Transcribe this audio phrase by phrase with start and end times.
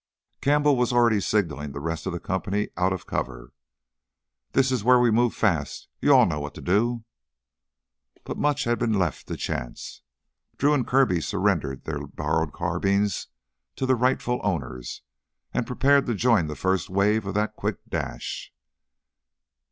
[0.41, 3.53] Campbell was already signaling the rest of the company out of cover.
[4.53, 5.89] "This is where we move fast.
[5.99, 7.03] You all know what to do."
[8.23, 10.01] But much had to be left to chance.
[10.57, 13.27] Drew and Kirby surrendered their borrowed carbines
[13.75, 15.03] to the rightful owners
[15.53, 18.51] and prepared to join the first wave of that quick dash.